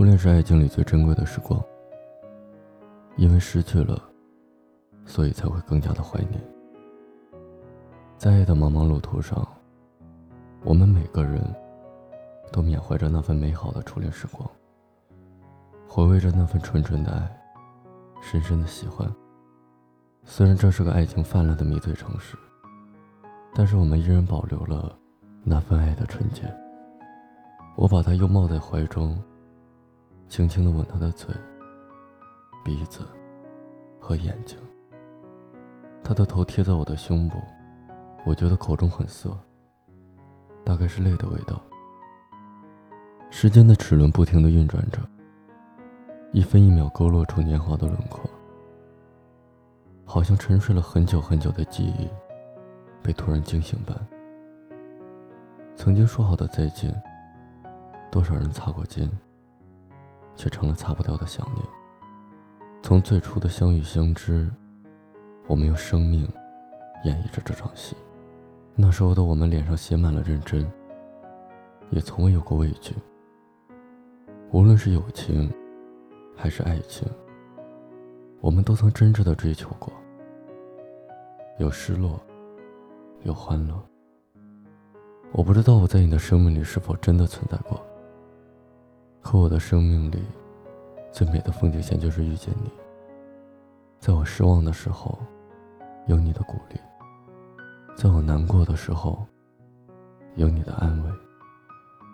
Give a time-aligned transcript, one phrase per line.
[0.00, 1.62] 初恋是爱情里最珍贵的时光，
[3.18, 4.02] 因为失去了，
[5.04, 6.42] 所以才会更加的怀念。
[8.16, 9.46] 在爱的茫茫路途上，
[10.64, 11.38] 我们每个人
[12.50, 14.50] 都缅怀着那份美好的初恋时光，
[15.86, 17.38] 回味着那份纯纯的爱，
[18.22, 19.06] 深深的喜欢。
[20.24, 22.38] 虽然这是个爱情泛滥的迷醉城市，
[23.54, 24.96] 但是我们依然保留了
[25.44, 26.44] 那份爱的纯洁。
[27.76, 29.22] 我把她拥抱在怀中，
[30.30, 31.34] 轻轻的吻她的嘴、
[32.64, 33.00] 鼻子
[33.98, 34.56] 和眼睛。
[36.04, 37.36] 她的头贴在我的胸部，
[38.24, 39.36] 我觉得口中很涩，
[40.64, 41.60] 大概是泪的味道。
[43.28, 45.00] 时间的齿轮不停的运转着，
[46.30, 48.30] 一分一秒勾勒出年华的轮廓。
[50.04, 52.08] 好像沉睡了很久很久的记忆，
[53.02, 53.96] 被突然惊醒般。
[55.74, 56.94] 曾经说好的再见，
[58.12, 59.08] 多少人擦过肩，
[60.36, 61.64] 却成了擦不掉的想念。
[62.82, 64.50] 从最初的相遇相知，
[65.46, 66.26] 我们用生命
[67.04, 67.94] 演绎着这场戏。
[68.74, 70.66] 那时候的我们脸上写满了认真，
[71.90, 72.94] 也从未有过畏惧。
[74.50, 75.52] 无论是友情，
[76.34, 77.06] 还是爱情，
[78.40, 79.92] 我们都曾真挚的追求过。
[81.58, 82.18] 有失落，
[83.24, 83.74] 有欢乐。
[85.32, 87.80] 我不知道我在你的生命里是否真的存在过。
[89.20, 90.22] 可我的生命里，
[91.12, 92.70] 最美的风景线就是遇见你。
[93.98, 95.18] 在我失望的时候，
[96.06, 96.78] 有你的鼓励；
[97.94, 99.26] 在我难过的时候，
[100.36, 101.10] 有你的安慰；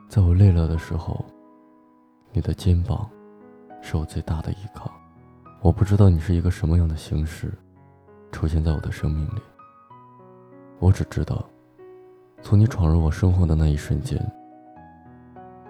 [0.09, 1.25] 在我累了的时候，
[2.33, 3.09] 你的肩膀
[3.81, 4.91] 是我最大的依靠。
[5.62, 7.53] 我不知道你是一个什么样的形式。
[8.33, 9.41] 出现在我的生命里，
[10.79, 11.43] 我只知道，
[12.43, 14.21] 从你闯入我生活的那一瞬间，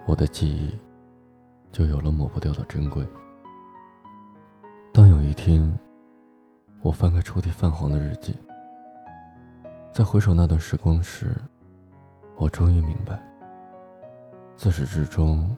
[0.05, 0.77] 我的记忆
[1.71, 3.05] 就有了抹不掉的珍贵。
[4.93, 5.77] 当有一天，
[6.81, 8.35] 我翻开抽屉泛黄的日记，
[9.93, 11.35] 在回首那段时光时，
[12.35, 13.21] 我终于明白，
[14.55, 15.55] 自始至终，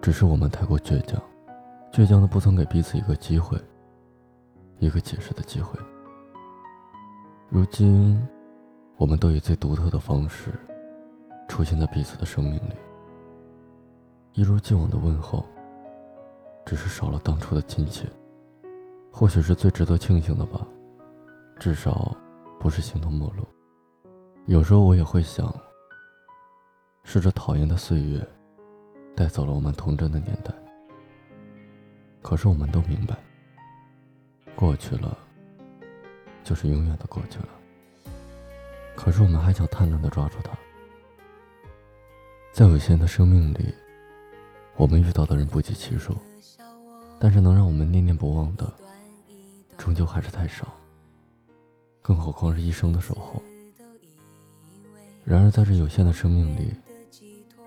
[0.00, 1.20] 只是我们太过倔强，
[1.92, 3.60] 倔强的不曾给彼此一个机会。
[4.78, 5.78] 一个解释的机会。
[7.48, 8.20] 如今，
[8.96, 10.50] 我们都以最独特的方式
[11.46, 12.74] 出现在彼此的生命里，
[14.34, 15.46] 一如既往的问候，
[16.64, 18.08] 只是少了当初的亲切。
[19.10, 20.66] 或许是最值得庆幸的吧，
[21.60, 22.16] 至少
[22.58, 23.46] 不是形同陌路。
[24.46, 25.54] 有时候我也会想，
[27.04, 28.26] 是这讨厌的岁月
[29.14, 30.50] 带走了我们童真的年代。
[32.22, 33.14] 可是我们都明白。
[34.56, 35.18] 过去了，
[36.42, 37.48] 就是永远的过去了。
[38.96, 40.52] 可是我们还想贪婪的抓住它。
[42.52, 43.74] 在有限的生命里，
[44.82, 46.12] 我们遇到的人不计其数，
[47.20, 48.68] 但是能让我们念念不忘的，
[49.78, 50.66] 终究还是太少。
[52.02, 53.40] 更何况是一生的守候。
[55.24, 56.74] 然而在这有限的生命里，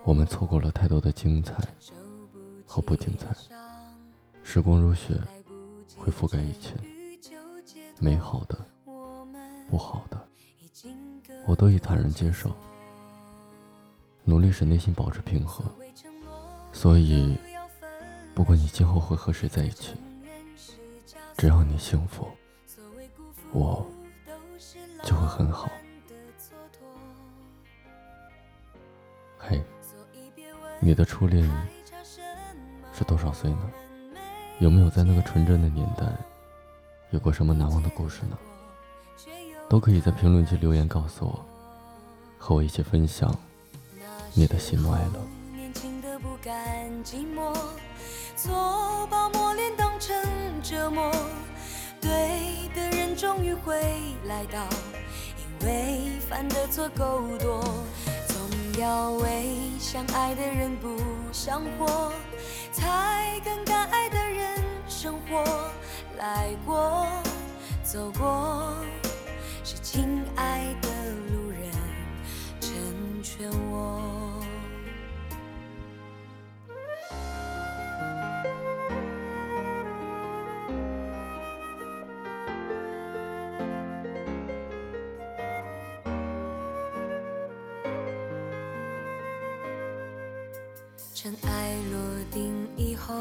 [0.03, 1.55] 我们错过了太多的精彩
[2.65, 3.33] 和不精彩。
[4.43, 5.17] 时光如雪。
[5.97, 6.75] 会覆盖一切，
[7.99, 8.57] 美好的、
[9.69, 10.27] 不好的，
[11.47, 12.51] 我都已坦然接受，
[14.25, 15.63] 努力使内心保持平和。
[16.75, 17.36] 所以，
[18.36, 19.96] 不管你今后会和谁在一起，
[21.38, 22.28] 只要你幸福，
[23.53, 23.90] 我
[25.02, 25.72] 就会很好。
[29.40, 29.63] 嘿，
[30.81, 31.50] 你的初恋
[32.94, 33.72] 是多少岁呢？
[34.59, 36.06] 有没有在那个纯真的年代，
[37.12, 38.38] 有过什么难忘的故事呢？
[39.69, 41.46] 都可以在评论区留言告诉我，
[42.38, 43.34] 和我一起分享
[44.34, 45.34] 你的喜怒哀乐。
[46.25, 47.56] 不甘寂寞，
[48.36, 50.16] 错把磨练当成
[50.63, 51.12] 折磨，
[52.02, 53.80] 对的人终于会
[54.25, 54.68] 来到，
[55.38, 57.63] 因为犯的错够多，
[58.28, 60.98] 总要为相爱的人不
[61.31, 62.12] 想活，
[62.71, 64.63] 才更敢爱的人。
[64.88, 65.44] 生活
[66.18, 67.06] 来过，
[67.83, 68.74] 走过，
[69.63, 70.89] 是亲爱的
[71.31, 71.71] 路人
[72.60, 72.71] 成
[73.21, 74.01] 全我。
[91.25, 92.00] 尘埃落
[92.30, 93.16] 定以后。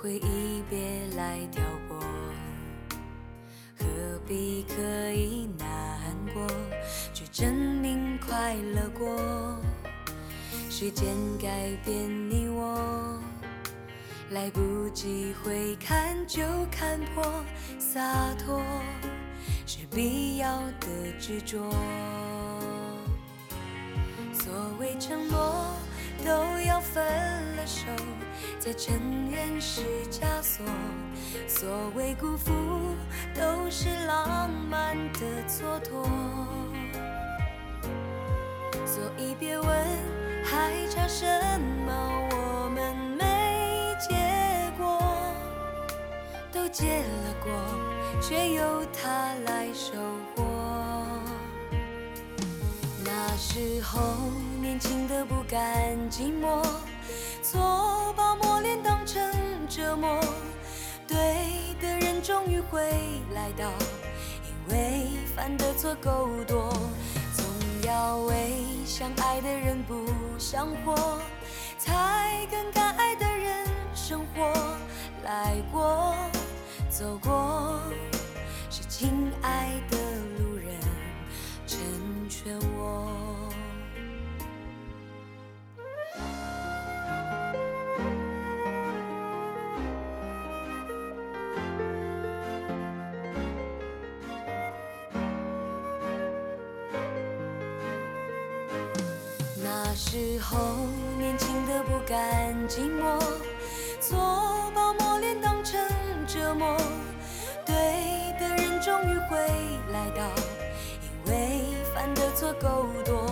[0.00, 0.78] 回忆别
[1.16, 1.98] 来挑拨，
[3.76, 3.84] 何
[4.28, 4.76] 必刻
[5.10, 6.46] 意难过，
[7.12, 9.58] 去证明快乐过？
[10.70, 11.08] 时间
[11.42, 13.20] 改变你我，
[14.30, 17.24] 来不及回看就看破，
[17.80, 18.62] 洒脱
[19.66, 21.58] 是必要的执着。
[24.32, 25.74] 所谓承诺，
[26.24, 27.04] 都要分
[27.56, 27.86] 了手，
[28.58, 28.94] 再承
[29.30, 30.64] 认是枷锁。
[31.46, 32.52] 所谓辜负，
[33.34, 36.08] 都是浪漫的蹉跎。
[38.84, 39.68] 所以别问
[40.44, 41.26] 还差什
[41.86, 44.14] 么，我们没结
[44.76, 45.00] 果，
[46.52, 47.50] 都结了果，
[48.20, 49.92] 却由他来收
[50.34, 50.55] 获。
[53.38, 54.00] 那时候
[54.62, 56.66] 年轻的不甘寂寞，
[57.42, 59.30] 错把磨练当成
[59.68, 60.18] 折磨。
[61.06, 62.80] 对的人终于会
[63.34, 63.68] 来到，
[64.46, 66.72] 因为犯的错够多，
[67.34, 67.44] 总
[67.82, 70.06] 要为相爱的人不
[70.38, 71.18] 想活，
[71.78, 74.50] 才跟该爱的人生活。
[75.24, 76.16] 来过，
[76.88, 77.82] 走过，
[78.70, 79.98] 是亲爱的
[99.98, 100.76] 时候
[101.18, 103.18] 年轻的不甘寂寞，
[103.98, 105.80] 错把磨练当成
[106.26, 106.76] 折磨。
[107.64, 107.74] 对
[108.38, 109.38] 的人终于会
[109.90, 110.22] 来到，
[111.00, 111.62] 因为
[111.94, 113.26] 犯的错够多，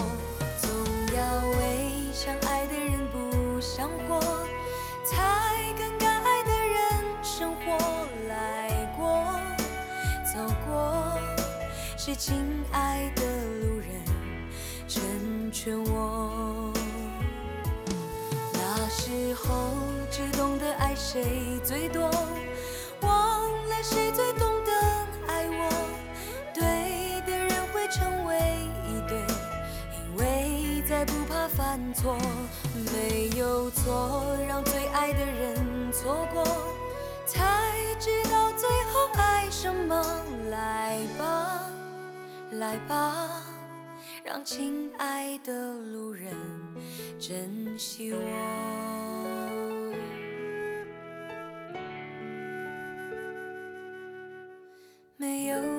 [0.58, 0.70] 总
[1.14, 4.18] 要为相爱的人不想活，
[5.04, 7.76] 才跟该爱的人生活。
[8.26, 9.22] 来过，
[10.24, 11.18] 走过，
[11.98, 12.34] 是亲
[12.72, 13.22] 爱的
[13.60, 14.02] 路人。
[14.86, 15.02] 成
[15.54, 16.72] 劝我。
[18.52, 19.70] 那时候
[20.10, 22.10] 只懂得爱谁最多，
[23.00, 24.72] 忘了谁最懂得
[25.28, 25.70] 爱我。
[26.52, 28.36] 对的人会成为
[28.88, 29.16] 一对，
[29.94, 32.18] 因为再不怕犯错。
[32.92, 36.44] 没有错，让最爱的人错过，
[37.26, 40.04] 才知道最后爱什么。
[40.50, 41.60] 来吧，
[42.50, 43.53] 来吧。
[44.24, 46.34] 让亲爱的路人
[47.20, 48.18] 珍惜我，
[55.18, 55.73] 没有